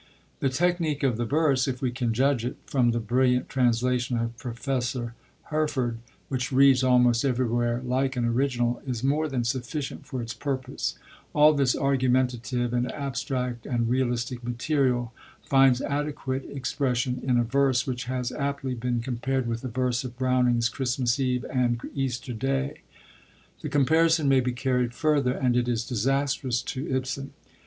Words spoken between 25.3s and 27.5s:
and it is disastrous to Ibsen.